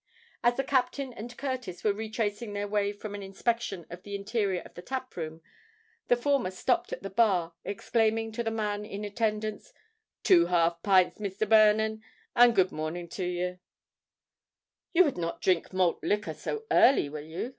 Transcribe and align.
As 0.43 0.55
the 0.57 0.63
captain 0.63 1.13
and 1.13 1.37
Curtis 1.37 1.83
were 1.83 1.93
retracing 1.93 2.53
their 2.53 2.67
way 2.67 2.91
from 2.91 3.13
an 3.13 3.21
inspection 3.21 3.85
of 3.91 4.01
the 4.01 4.15
interior 4.15 4.61
of 4.65 4.73
the 4.73 4.81
tap 4.81 5.15
room, 5.15 5.43
the 6.07 6.15
former 6.15 6.49
stopped 6.49 6.91
at 6.91 7.03
the 7.03 7.09
bar, 7.11 7.53
exclaiming 7.63 8.31
to 8.31 8.41
the 8.43 8.49
man 8.49 8.83
in 8.83 9.05
attendance, 9.05 9.71
"Two 10.23 10.47
half 10.47 10.81
pints, 10.81 11.19
Misther 11.19 11.45
Vernon—and 11.45 12.55
good 12.55 12.71
mornin' 12.71 13.09
to 13.09 13.25
ye." 13.25 13.59
"You 14.91 15.03
would 15.03 15.19
not 15.19 15.39
drink 15.39 15.71
malt 15.71 15.99
liquor 16.01 16.33
so 16.33 16.65
early, 16.71 17.07
will 17.07 17.21
you?" 17.25 17.49